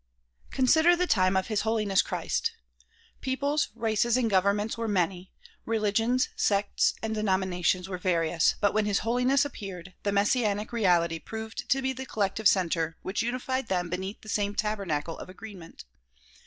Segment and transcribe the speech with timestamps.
[0.49, 2.53] Consider the time of His Holiness Christ.
[3.21, 5.31] Peoples, races and governments were many,
[5.63, 11.69] religions, sects and denominations were various but when His Holiness appeared, the messianic reality proved
[11.69, 15.85] to be the collective center which unified them beneath the same tabernacle of agreement.